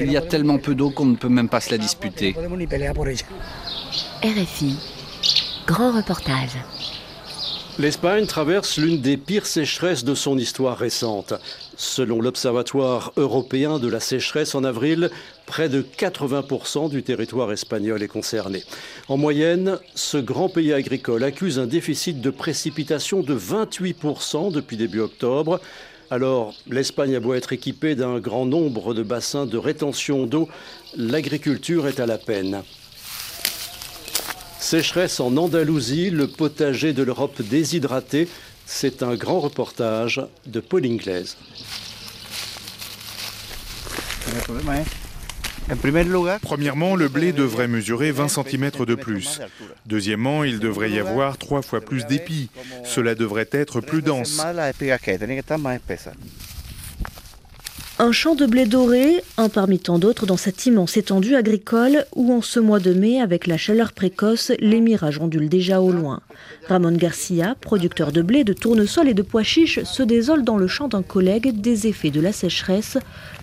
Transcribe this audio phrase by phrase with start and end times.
[0.00, 2.34] Il y a tellement peu d'eau qu'on ne peut même pas se la disputer.
[4.22, 4.76] RFI,
[5.66, 6.56] grand reportage.
[7.80, 11.34] L'Espagne traverse l'une des pires sécheresses de son histoire récente.
[11.76, 15.10] Selon l'Observatoire européen de la sécheresse en avril,
[15.46, 18.64] près de 80% du territoire espagnol est concerné.
[19.06, 24.98] En moyenne, ce grand pays agricole accuse un déficit de précipitation de 28% depuis début
[24.98, 25.60] octobre.
[26.10, 30.48] Alors, l'Espagne a beau être équipée d'un grand nombre de bassins de rétention d'eau,
[30.96, 32.62] l'agriculture est à la peine.
[34.58, 38.28] Sécheresse en Andalousie, le potager de l'Europe déshydraté.
[38.66, 41.36] C'est un grand reportage de Paul Inglaise.
[46.42, 49.40] Premièrement, le blé devrait mesurer 20 cm de plus.
[49.86, 52.50] Deuxièmement, il devrait y avoir trois fois plus d'épis.
[52.84, 54.40] Cela devrait être plus dense.
[58.00, 62.32] Un champ de blé doré, un parmi tant d'autres dans cette immense étendue agricole où
[62.32, 66.20] en ce mois de mai, avec la chaleur précoce, les mirages ondulent déjà au loin.
[66.68, 70.68] Ramon Garcia, producteur de blé, de tournesol et de pois chiches, se désole dans le
[70.68, 72.98] champ d'un collègue des effets de la sécheresse.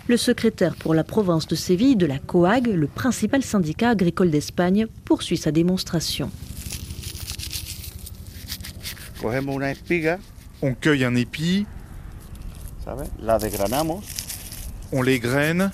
[0.08, 4.88] Le secrétaire pour la province de Séville de la COAG, le principal syndicat agricole d'Espagne,
[5.03, 6.31] poursuit sa démonstration.
[10.62, 11.66] On cueille un épi,
[14.91, 15.72] on les graine.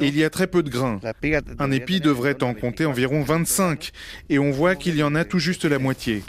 [0.00, 1.00] Il y a très peu de grains.
[1.58, 3.90] Un épi devrait en compter environ 25
[4.28, 6.22] et on voit qu'il y en a tout juste la moitié.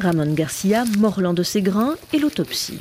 [0.00, 2.80] Ramon Garcia mord l'un de ses grains et l'autopsie.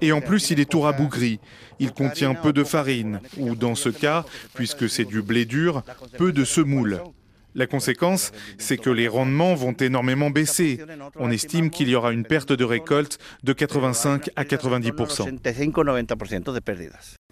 [0.00, 1.40] Et en plus, il est tout rabougri.
[1.78, 5.82] Il contient peu de farine, ou dans ce cas, puisque c'est du blé dur,
[6.18, 7.00] peu de semoule.
[7.54, 10.78] La conséquence, c'est que les rendements vont énormément baisser.
[11.16, 15.40] On estime qu'il y aura une perte de récolte de 85 à 90%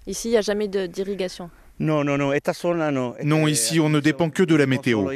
[0.06, 1.50] Ici, il n'y a jamais d'irrigation.
[3.22, 5.06] Non, ici, on ne dépend que de la météo.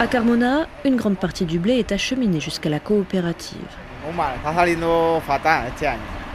[0.00, 3.58] À Carmona, une grande partie du blé est acheminée jusqu'à la coopérative.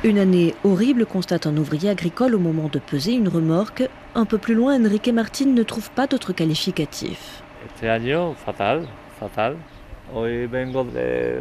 [0.04, 3.88] Une année horrible, constate un ouvrier agricole au moment de peser une remorque.
[4.16, 7.42] Un peu plus loin, Enrique Martin ne trouve pas d'autre qualificatif.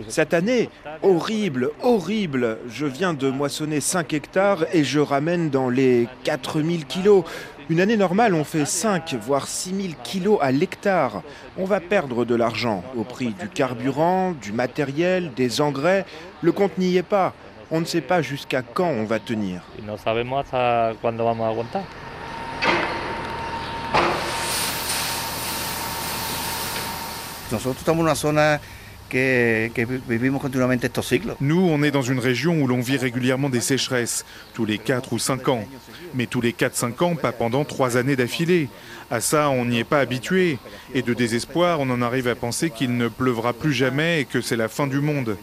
[0.08, 0.70] Cette année,
[1.02, 2.58] horrible, horrible.
[2.68, 7.24] Je viens de moissonner 5 hectares et je ramène dans les 4000 kilos.
[7.68, 11.22] Une année normale, on fait 5 voire 6000 kilos à l'hectare.
[11.56, 16.04] On va perdre de l'argent au prix du carburant, du matériel, des engrais.
[16.42, 17.34] Le compte n'y est pas.
[17.70, 19.62] On ne sait pas jusqu'à quand on va tenir.
[31.40, 34.24] Nous, on est dans une région où l'on vit régulièrement des sécheresses,
[34.54, 35.64] tous les 4 ou 5 ans.
[36.14, 38.68] Mais tous les 4-5 ans, pas pendant 3 années d'affilée.
[39.10, 40.58] À ça, on n'y est pas habitué.
[40.94, 44.40] Et de désespoir, on en arrive à penser qu'il ne pleuvra plus jamais et que
[44.40, 45.36] c'est la fin du monde.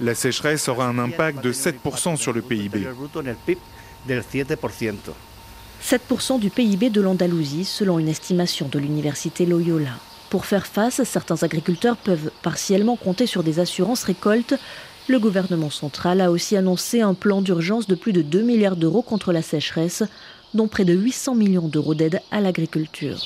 [0.00, 2.86] La sécheresse aura un impact de 7% sur le PIB.
[5.82, 9.98] 7% du PIB de l'Andalousie, selon une estimation de l'université Loyola.
[10.30, 14.54] Pour faire face, certains agriculteurs peuvent partiellement compter sur des assurances récoltes.
[15.08, 19.02] Le gouvernement central a aussi annoncé un plan d'urgence de plus de 2 milliards d'euros
[19.02, 20.04] contre la sécheresse,
[20.54, 23.18] dont près de 800 millions d'euros d'aide à l'agriculture.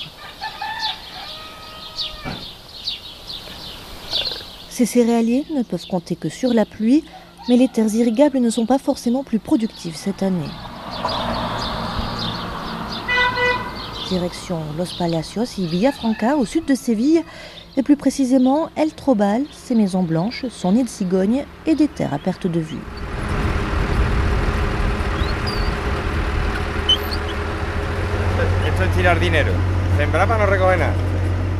[4.69, 7.03] Ces céréaliers ne peuvent compter que sur la pluie,
[7.47, 10.49] mais les terres irrigables ne sont pas forcément plus productives cette année.
[14.09, 17.23] Direction Los Palacios et Villafranca, au sud de Séville,
[17.77, 22.13] et plus précisément El Trobal, ses maisons blanches, son nid de cigogne et des terres
[22.13, 22.79] à perte de vue.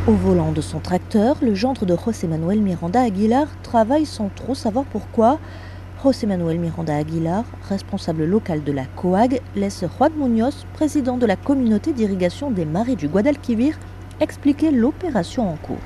[0.07, 4.53] Au volant de son tracteur, le gendre de José Manuel Miranda Aguilar travaille sans trop
[4.53, 5.39] savoir pourquoi.
[6.03, 11.35] José Manuel Miranda Aguilar, responsable local de la COAG, laisse Juan Muñoz, président de la
[11.35, 13.77] communauté d'irrigation des marais du Guadalquivir,
[14.19, 15.77] expliquer l'opération en cours.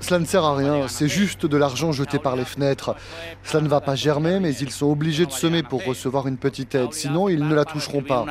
[0.00, 2.96] Cela ne sert à rien, c'est juste de l'argent jeté par les fenêtres.
[3.44, 6.74] Cela ne va pas germer, mais ils sont obligés de semer pour recevoir une petite
[6.74, 8.26] aide, sinon ils ne la toucheront pas.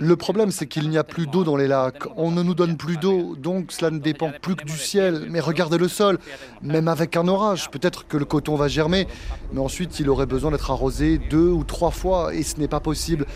[0.00, 2.04] Le problème, c'est qu'il n'y a plus d'eau dans les lacs.
[2.16, 5.26] On ne nous donne plus d'eau, donc cela ne dépend plus que du ciel.
[5.30, 6.18] Mais regardez le sol,
[6.62, 9.06] même avec un orage, peut-être que le coton va germer,
[9.52, 12.80] mais ensuite il aurait besoin d'être arrosé deux ou trois fois, et ce n'est pas
[12.80, 13.26] possible.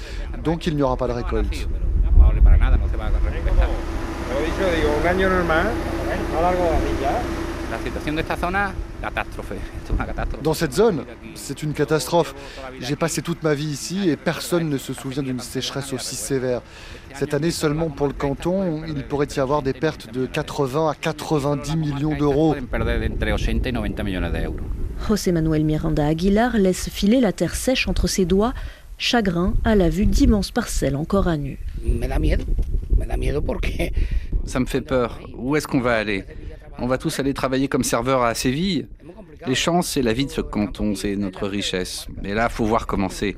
[0.44, 1.68] Donc il n'y aura pas de récolte.
[10.42, 11.04] Dans cette zone,
[11.34, 12.34] c'est une catastrophe.
[12.80, 16.62] J'ai passé toute ma vie ici et personne ne se souvient d'une sécheresse aussi sévère.
[17.14, 20.94] Cette année seulement pour le canton, il pourrait y avoir des pertes de 80 à
[20.94, 22.54] 90 millions d'euros.
[25.06, 28.52] José Manuel Miranda Aguilar laisse filer la terre sèche entre ses doigts,
[28.98, 31.58] chagrin à la vue d'immenses parcelles encore à nu.
[34.44, 35.20] Ça me fait peur.
[35.36, 36.24] Où est-ce qu'on va aller?
[36.80, 38.86] On va tous aller travailler comme serveur à Séville
[39.46, 42.06] Les champs, c'est la vie de ce canton, c'est notre richesse.
[42.22, 43.36] Mais là, faut voir comment c'est.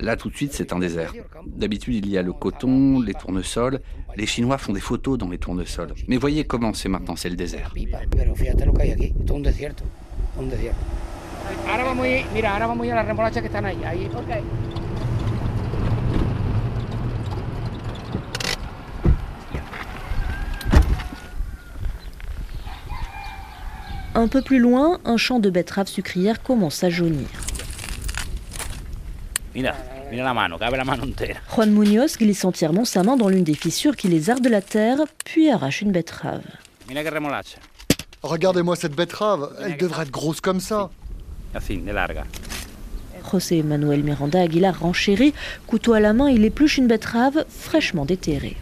[0.00, 1.12] Là, tout de suite, c'est un désert.
[1.46, 3.80] D'habitude, il y a le coton, les tournesols.
[4.16, 5.94] Les Chinois font des photos dans les tournesols.
[6.08, 7.72] Mais voyez comment c'est maintenant, c'est le désert.
[24.20, 27.26] Un peu plus loin, un champ de betteraves sucrières commence à jaunir.
[31.54, 34.60] Juan Munoz glisse entièrement sa main dans l'une des fissures qui les arde de la
[34.60, 36.42] terre, puis arrache une betterave.
[38.22, 40.90] Regardez-moi cette betterave, elle devrait être grosse comme ça.
[43.30, 45.34] José Manuel Miranda Aguilar renchérit,
[45.66, 48.56] couteau à la main, il épluche une betterave fraîchement déterrée.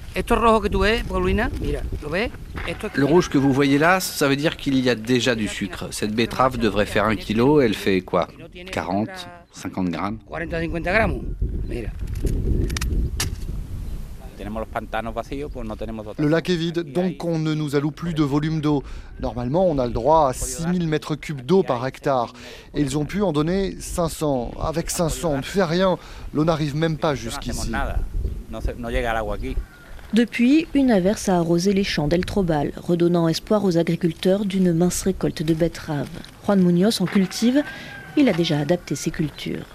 [2.95, 5.89] Le rouge que vous voyez là, ça veut dire qu'il y a déjà du sucre.
[5.91, 8.29] Cette betterave devrait faire un kilo, elle fait quoi?
[8.73, 9.09] 40,
[9.53, 10.19] 50 grammes?
[16.19, 18.83] Le lac est vide, donc on ne nous alloue plus de volume d'eau.
[19.21, 22.33] Normalement, on a le droit à 6000 mètres cubes d'eau par hectare.
[22.75, 24.53] Et ils ont pu en donner 500.
[24.61, 25.99] Avec 500, on ne fait rien.
[26.33, 27.73] L'eau n'arrive même pas jusqu'ici.
[30.15, 35.03] Depuis, une averse a arrosé les champs d'El Trobal, redonnant espoir aux agriculteurs d'une mince
[35.03, 36.09] récolte de betteraves.
[36.47, 37.63] Juan Munoz en cultive,
[38.17, 39.67] il a déjà adapté ses cultures.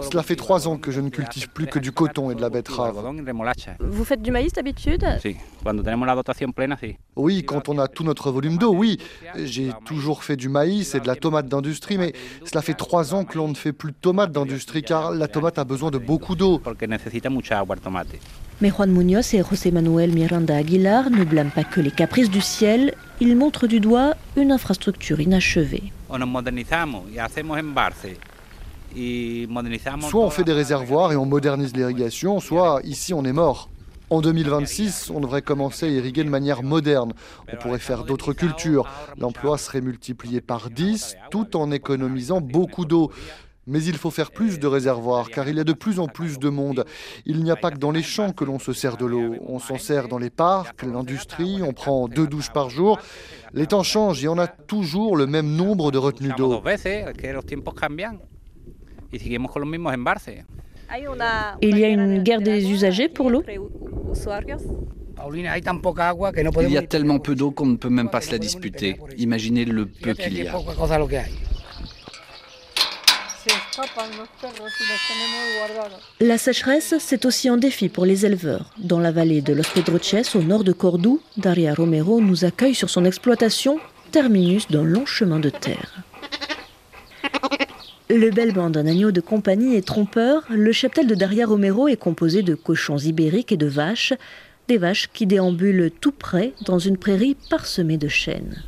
[0.00, 2.50] Cela fait trois ans que je ne cultive plus que du coton et de la
[2.50, 2.96] betterave.
[3.80, 5.04] Vous faites du maïs d'habitude?
[7.16, 8.98] Oui, quand on a tout notre volume d'eau, oui.
[9.36, 12.12] J'ai toujours fait du maïs et de la tomate d'industrie, mais
[12.44, 15.58] cela fait trois ans que l'on ne fait plus de tomate d'industrie car la tomate
[15.58, 16.60] a besoin de beaucoup d'eau.
[18.60, 22.40] Mais Juan Munoz et José Manuel Miranda Aguilar ne blâment pas que les caprices du
[22.40, 25.92] ciel, ils montrent du doigt une infrastructure inachevée.
[30.08, 33.68] Soit on fait des réservoirs et on modernise l'irrigation, soit ici on est mort.
[34.10, 37.14] En 2026, on devrait commencer à irriguer de manière moderne.
[37.50, 38.86] On pourrait faire d'autres cultures.
[39.18, 43.10] L'emploi serait multiplié par 10 tout en économisant beaucoup d'eau.
[43.66, 46.38] Mais il faut faire plus de réservoirs car il y a de plus en plus
[46.38, 46.84] de monde.
[47.24, 49.36] Il n'y a pas que dans les champs que l'on se sert de l'eau.
[49.46, 52.98] On s'en sert dans les parcs, l'industrie, on prend deux douches par jour.
[53.54, 56.60] Les temps changent et on a toujours le même nombre de retenues d'eau.
[61.62, 63.42] Il y a une guerre des usagers pour l'eau
[66.62, 68.96] Il y a tellement peu d'eau qu'on ne peut même pas se la disputer.
[69.16, 70.54] Imaginez le peu qu'il y a.
[76.20, 78.70] La sécheresse, c'est aussi un défi pour les éleveurs.
[78.78, 82.90] Dans la vallée de Los Pedroches, au nord de Cordoue, Daria Romero nous accueille sur
[82.90, 83.78] son exploitation,
[84.10, 86.04] terminus d'un long chemin de terre.
[88.10, 90.44] Le bellement d'un agneau de compagnie est trompeur.
[90.50, 94.12] Le cheptel de Daria Romero est composé de cochons ibériques et de vaches,
[94.68, 98.62] des vaches qui déambulent tout près dans une prairie parsemée de chênes.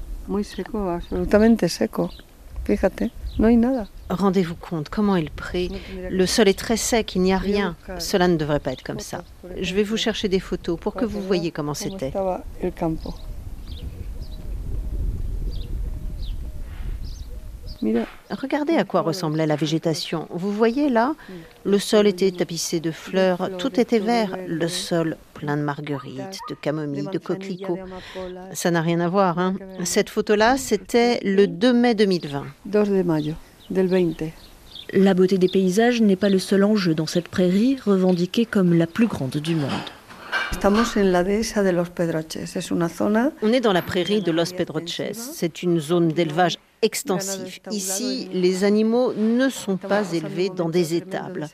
[4.11, 5.71] Rendez-vous compte comment il prie.
[6.11, 7.77] Le sol est très sec, il n'y a rien.
[7.99, 9.25] Cela ne devrait pas être comme ça.
[9.61, 12.13] Je vais vous chercher des photos pour que vous voyez comment c'était.
[18.31, 20.27] Regardez à quoi ressemblait la végétation.
[20.31, 21.15] Vous voyez là,
[21.65, 26.55] le sol était tapissé de fleurs, tout était vert, le sol plein de marguerites, de
[26.55, 27.79] camomilles, de coquelicots.
[28.53, 29.39] Ça n'a rien à voir.
[29.39, 29.55] Hein.
[29.85, 32.45] Cette photo-là, c'était le 2 mai 2020.
[34.93, 38.87] La beauté des paysages n'est pas le seul enjeu dans cette prairie, revendiquée comme la
[38.87, 39.71] plus grande du monde.
[43.43, 45.13] On est dans la prairie de Los Pedroches.
[45.13, 47.61] C'est une zone d'élevage extensif.
[47.71, 51.49] Ici, les animaux ne sont pas élevés dans des étables.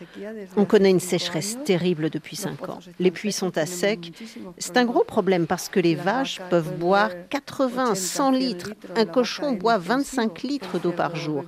[0.57, 2.81] On connaît une sécheresse terrible depuis 5 ans.
[2.99, 4.13] Les puits sont à sec.
[4.59, 8.71] C'est un gros problème parce que les vaches peuvent boire 80, 100 litres.
[8.97, 11.45] Un cochon boit 25 litres d'eau par jour.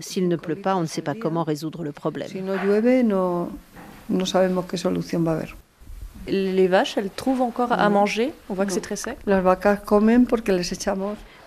[0.00, 2.28] S'il ne pleut pas, on ne sait pas comment résoudre le problème.
[6.28, 9.18] Les vaches, elles trouvent encore à manger On voit que c'est très sec.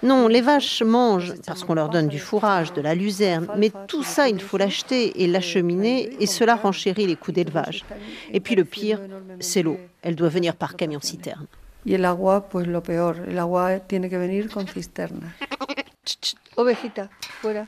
[0.03, 4.03] Non, les vaches mangent parce qu'on leur donne du fourrage, de la luzerne, mais tout
[4.03, 7.83] ça, il faut l'acheter et l'acheminer, et cela renchérit les coûts d'élevage.
[8.31, 8.99] Et puis le pire,
[9.39, 9.79] c'est l'eau.
[10.01, 11.47] Elle doit venir par camion-citerne.
[11.87, 13.15] Et l'agua, pues lo peor.
[13.27, 15.35] El agua tiene que venir con cisterna.
[16.55, 17.09] Ovejita,
[17.41, 17.67] fuera.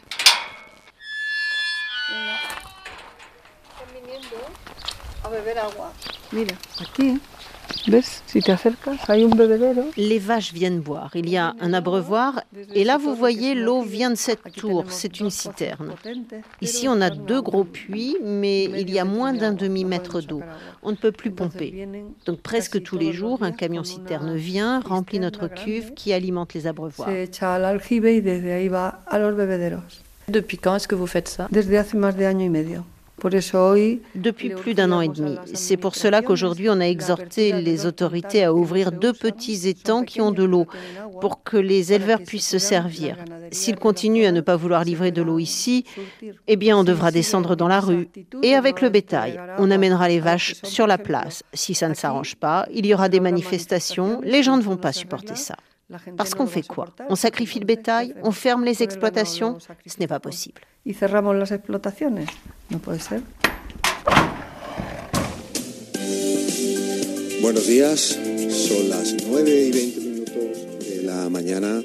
[5.24, 5.92] A beber agua.
[6.32, 7.20] Mira, aquí.
[9.98, 11.12] Les vaches viennent boire.
[11.16, 12.42] Il y a un abreuvoir
[12.74, 14.86] et là vous voyez l'eau vient de cette tour.
[14.90, 15.94] C'est une citerne.
[16.62, 20.42] Ici on a deux gros puits mais il y a moins d'un demi-mètre d'eau.
[20.84, 21.88] On ne peut plus pomper.
[22.26, 26.68] Donc presque tous les jours un camion citerne vient, remplit notre cuve qui alimente les
[26.68, 27.10] abreuvoirs.
[30.28, 31.48] Depuis quand est-ce que vous faites ça?
[34.16, 35.38] Depuis plus d'un an et demi.
[35.54, 40.22] C'est pour cela qu'aujourd'hui, on a exhorté les autorités à ouvrir deux petits étangs qui
[40.22, 40.68] ont de l'eau
[41.20, 43.18] pour que les éleveurs puissent se servir.
[43.52, 45.86] S'ils continuent à ne pas vouloir livrer de l'eau ici,
[46.48, 48.08] eh bien, on devra descendre dans la rue.
[48.44, 51.44] Et avec le bétail, on amènera les vaches sur la place.
[51.54, 54.22] Si ça ne s'arrange pas, il y aura des manifestations.
[54.24, 55.56] Les gens ne vont pas supporter ça.
[56.18, 56.88] Parce qu'on fait quoi?
[57.10, 60.62] On sacrifie le bétail On ferme les exploitations Ce n'est pas possible.
[62.70, 63.22] No puede ser.
[67.42, 68.18] Buenos días,
[68.50, 71.82] son las 9 y 20 minutos de la mañana.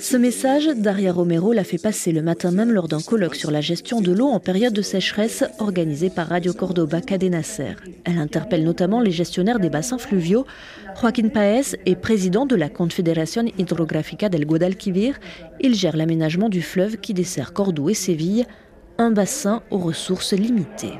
[0.00, 3.60] Ce message, Daria Romero l'a fait passer le matin même lors d'un colloque sur la
[3.60, 7.76] gestion de l'eau en période de sécheresse organisé par Radio Cordoba Cadenacer.
[8.04, 10.44] Elle interpelle notamment les gestionnaires des bassins fluviaux.
[11.00, 15.18] Joaquín Paez est président de la Confederación Hidrográfica del Guadalquivir.
[15.60, 18.44] Il gère l'aménagement du fleuve qui dessert Cordoue et Séville,
[18.98, 20.98] un bassin aux ressources limitées.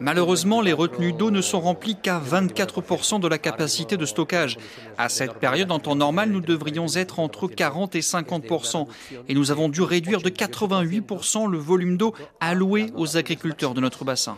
[0.00, 4.58] Malheureusement, les retenues d'eau ne sont remplies qu'à 24% de la capacité de stockage.
[4.98, 8.86] À cette période, en temps normal, nous devrions être entre 40 et 50%.
[9.28, 14.04] Et nous avons dû réduire de 88% le volume d'eau alloué aux agriculteurs de notre
[14.04, 14.36] bassin.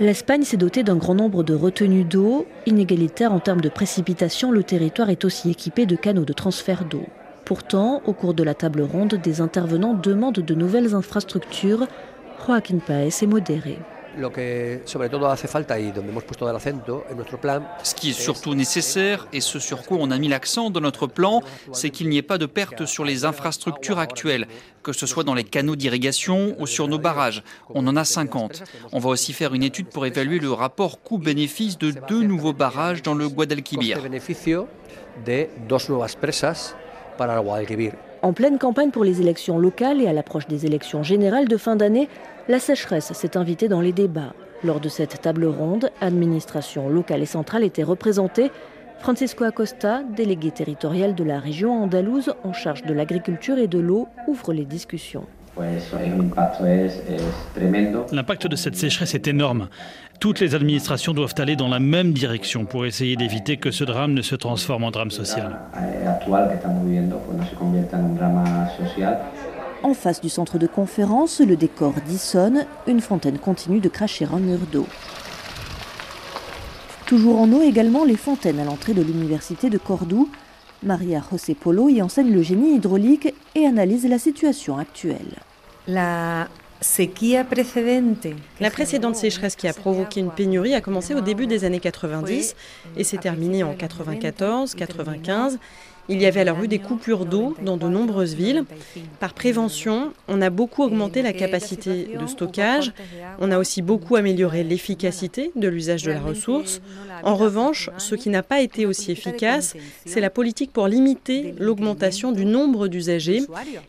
[0.00, 2.46] L'Espagne s'est dotée d'un grand nombre de retenues d'eau.
[2.66, 7.04] Inégalitaire en termes de précipitation, le territoire est aussi équipé de canaux de transfert d'eau.
[7.48, 11.86] Pourtant, au cours de la table ronde, des intervenants demandent de nouvelles infrastructures.
[12.46, 13.78] Joaquin Paez est modéré.
[17.82, 21.06] Ce qui est surtout nécessaire et ce sur quoi on a mis l'accent dans notre
[21.06, 21.40] plan,
[21.72, 24.46] c'est qu'il n'y ait pas de perte sur les infrastructures actuelles,
[24.82, 27.42] que ce soit dans les canaux d'irrigation ou sur nos barrages.
[27.70, 28.62] On en a 50.
[28.92, 33.02] On va aussi faire une étude pour évaluer le rapport coût-bénéfice de deux nouveaux barrages
[33.02, 34.02] dans le Guadalquivir.
[38.22, 41.76] En pleine campagne pour les élections locales et à l'approche des élections générales de fin
[41.76, 42.08] d'année,
[42.48, 44.34] la sécheresse s'est invitée dans les débats.
[44.64, 48.50] Lors de cette table ronde, administration locale et centrale étaient représentées.
[48.98, 54.08] Francisco Acosta, délégué territorial de la région andalouse en charge de l'agriculture et de l'eau,
[54.26, 55.26] ouvre les discussions.
[58.12, 59.68] L'impact de cette sécheresse est énorme.
[60.20, 64.14] Toutes les administrations doivent aller dans la même direction pour essayer d'éviter que ce drame
[64.14, 65.58] ne se transforme en drame social.
[69.82, 74.40] En face du centre de conférence, le décor dissonne, une fontaine continue de cracher un
[74.40, 74.86] mur d'eau.
[77.06, 80.28] Toujours en eau également les fontaines à l'entrée de l'université de Cordoue.
[80.82, 85.36] Maria José Polo y enseigne le génie hydraulique et analyse la situation actuelle.
[85.88, 86.48] La
[88.60, 92.54] la précédente sécheresse qui a provoqué une pénurie a commencé au début des années 90
[92.96, 95.58] et s'est terminée en 94, 95
[96.08, 98.64] il y avait alors eu des coupures d'eau dans de nombreuses villes.
[99.20, 102.92] Par prévention, on a beaucoup augmenté la capacité de stockage.
[103.40, 106.80] On a aussi beaucoup amélioré l'efficacité de l'usage de la ressource.
[107.22, 109.74] En revanche, ce qui n'a pas été aussi efficace,
[110.06, 113.42] c'est la politique pour limiter l'augmentation du nombre d'usagers.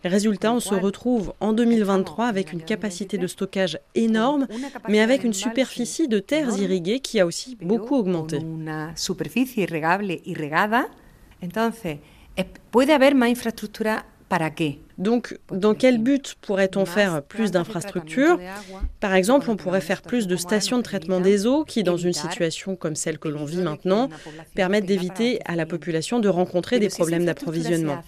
[0.04, 4.48] Résultat, on se retrouve en 2023 avec une capacité de stockage énorme,
[4.88, 8.40] mais avec une superficie de terres irriguées qui a aussi beaucoup augmenté.
[11.42, 12.00] Entonces,
[12.72, 14.06] puede haber más infraestructura
[14.98, 18.40] Donc, dans quel but pourrait-on faire plus d'infrastructures
[19.00, 22.14] Par exemple, on pourrait faire plus de stations de traitement des eaux qui, dans une
[22.14, 24.10] situation comme celle que l'on vit maintenant,
[24.56, 28.04] permettent d'éviter à la population de rencontrer des problèmes d'approvisionnement.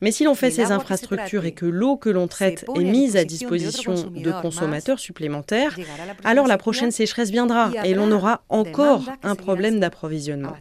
[0.00, 3.24] Mais si l'on fait ces infrastructures et que l'eau que l'on traite est mise à
[3.24, 5.76] disposition de consommateurs supplémentaires,
[6.24, 10.56] alors la prochaine sécheresse viendra et l'on aura encore un problème d'approvisionnement.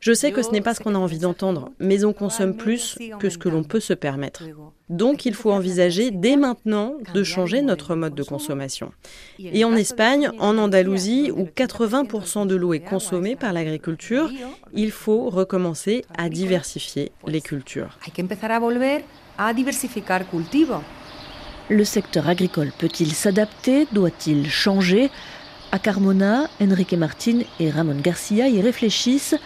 [0.00, 2.98] Je sais que ce n'est pas ce qu'on a envie d'entendre, mais on consomme plus
[3.18, 4.44] que ce que l'on peut se permettre.
[4.88, 8.92] Donc il faut envisager dès maintenant de changer notre mode de consommation.
[9.38, 14.30] Et en Espagne, en Andalousie, où 80% de l'eau est consommée par l'agriculture,
[14.72, 17.98] il faut recommencer à diversifier les cultures.
[21.68, 23.86] Le secteur agricole peut-il s'adapter?
[23.92, 25.10] Doit-il changer?
[25.72, 29.36] À Carmona, Enrique Martin et Ramon Garcia y réfléchissent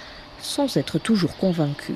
[0.44, 1.94] sans être toujours convaincu.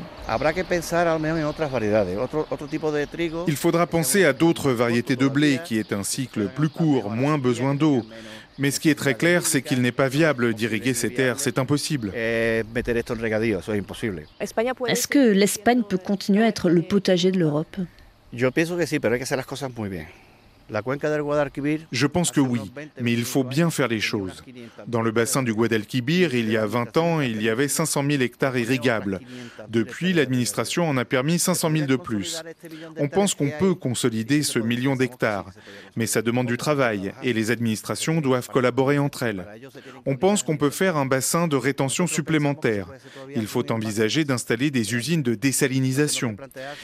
[3.47, 7.38] Il faudra penser à d'autres variétés de blé qui est un cycle plus court, moins
[7.38, 8.02] besoin d'eau.
[8.59, 11.59] Mais ce qui est très clair, c'est qu'il n'est pas viable d'irriguer ces terres, c'est
[11.59, 12.12] impossible.
[12.14, 12.64] Est-ce
[15.07, 17.76] que l'Espagne peut continuer à être le potager de l'Europe?
[18.33, 18.75] Je pense que
[19.78, 20.28] oui, mais il faut bien
[23.71, 24.43] faire les choses.
[24.87, 28.23] Dans le bassin du Guadalquivir, il y a 20 ans, il y avait 500 000
[28.23, 29.21] hectares irrigables.
[29.69, 32.43] Depuis, l'administration en a permis 500 000 de plus.
[32.97, 35.51] On pense qu'on peut consolider ce million d'hectares,
[35.97, 39.47] mais ça demande du travail et les administrations doivent collaborer entre elles.
[40.07, 42.89] On pense qu'on peut faire un bassin de rétention supplémentaire.
[43.35, 46.37] Il faut envisager d'installer des usines de désalinisation.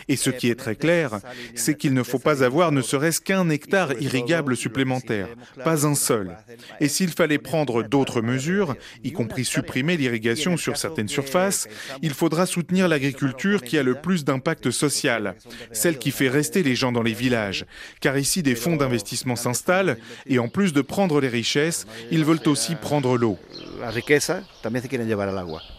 [0.09, 1.21] Et ce qui est très clair,
[1.55, 5.28] c'est qu'il ne faut pas avoir ne serait-ce qu'un hectare irrigable supplémentaire,
[5.62, 6.37] pas un seul.
[6.81, 11.69] Et s'il fallait prendre d'autres mesures, y compris supprimer l'irrigation sur certaines surfaces,
[12.02, 15.35] il faudra soutenir l'agriculture qui a le plus d'impact social,
[15.73, 17.66] celle qui fait rester les gens dans les villages.
[18.00, 22.47] Car ici, des fonds d'investissement s'installent et en plus de prendre les richesses, ils veulent
[22.47, 23.38] aussi prendre l'eau.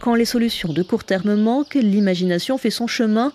[0.00, 3.32] Quand les solutions de court terme manquent, l'imagination fait son chemin.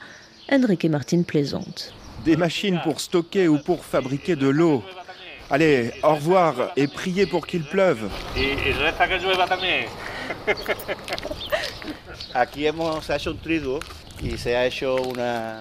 [0.51, 4.83] Enrique Martin plaisante des machines pour stocker ou pour fabriquer de l'eau.
[5.49, 8.09] Allez, au revoir et priez pour qu'il pleuve.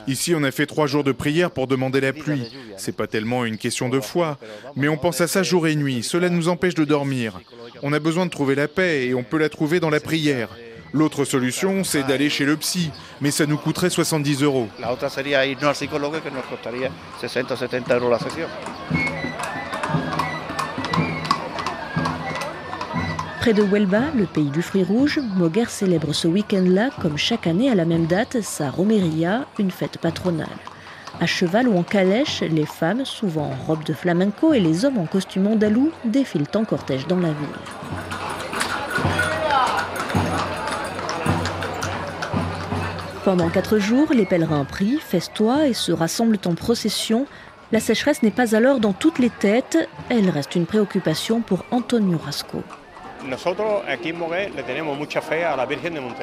[0.07, 2.53] Ici, on a fait trois jours de prière pour demander la pluie.
[2.77, 4.39] C'est pas tellement une question de foi,
[4.77, 6.03] mais on pense à ça jour et nuit.
[6.03, 7.41] Cela nous empêche de dormir.
[7.83, 10.51] On a besoin de trouver la paix et on peut la trouver dans la prière.
[10.93, 14.69] L'autre solution, c'est d'aller chez le psy, mais ça nous coûterait 70 euros.
[23.41, 27.71] Près de Huelva, le pays du fruit rouge, Moguer célèbre ce week-end-là, comme chaque année
[27.71, 30.49] à la même date, sa romeria, une fête patronale.
[31.21, 34.99] À cheval ou en calèche, les femmes, souvent en robe de flamenco, et les hommes
[34.99, 38.00] en costume andalou défilent en cortège dans la ville.
[43.31, 47.27] Pendant quatre jours, les pèlerins prient, festoient et se rassemblent en procession.
[47.71, 52.19] La sécheresse n'est pas alors dans toutes les têtes, elle reste une préoccupation pour Antonio
[52.19, 52.65] Rasco.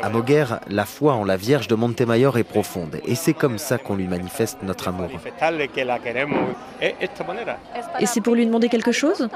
[0.02, 3.78] À Moguer, la foi en la Vierge de Montemayor est profonde et c'est comme ça
[3.78, 5.10] qu'on lui manifeste notre amour.
[8.00, 9.28] Et c'est pour lui demander quelque chose?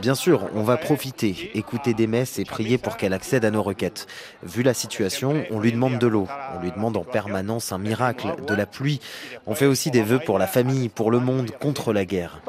[0.00, 3.62] Bien sûr, on va profiter, écouter des messes et prier pour qu'elle accède à nos
[3.62, 4.06] requêtes.
[4.42, 8.28] Vu la situation, on lui demande de l'eau, on lui demande en permanence un miracle,
[8.46, 9.00] de la pluie.
[9.46, 12.40] On fait aussi des vœux pour la famille, pour le monde, contre la guerre.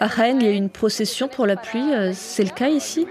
[0.00, 3.06] À Rennes, il y a une procession pour la pluie, euh, c'est le cas ici?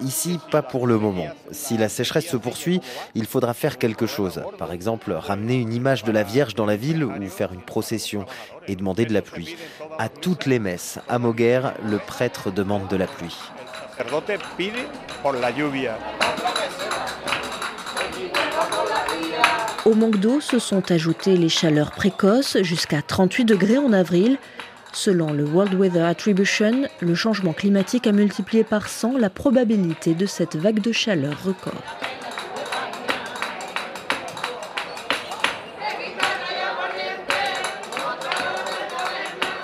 [0.00, 1.28] Ici, pas pour le moment.
[1.52, 2.80] Si la sécheresse se poursuit,
[3.14, 4.42] il faudra faire quelque chose.
[4.58, 8.26] Par exemple, ramener une image de la Vierge dans la ville ou faire une procession
[8.66, 9.56] et demander de la pluie.
[9.98, 13.36] À toutes les messes, à Moguer, le prêtre demande de la pluie.
[19.84, 24.38] Au manque d'eau se sont ajoutées les chaleurs précoces jusqu'à 38 degrés en avril.
[24.92, 30.24] Selon le World Weather Attribution, le changement climatique a multiplié par 100 la probabilité de
[30.24, 31.82] cette vague de chaleur record.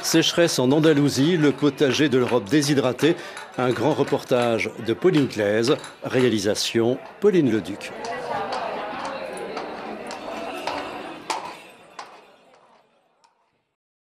[0.02, 3.14] Sécheresse en Andalousie, le potager de l'Europe déshydratée.
[3.56, 7.92] Un grand reportage de Pauline Claise, réalisation Pauline Leduc.